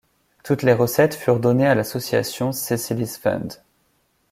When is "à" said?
1.67-1.75